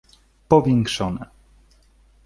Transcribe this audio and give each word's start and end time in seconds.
Powiększone. 0.49 1.25